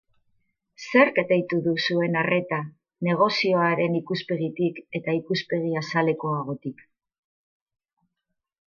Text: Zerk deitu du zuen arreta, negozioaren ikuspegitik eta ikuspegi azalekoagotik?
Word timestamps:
Zerk 0.93 1.19
deitu 1.31 1.59
du 1.67 1.73
zuen 1.89 2.17
arreta, 2.21 2.59
negozioaren 3.09 3.99
ikuspegitik 4.01 4.83
eta 5.01 5.19
ikuspegi 5.21 5.79
azalekoagotik? 5.85 6.85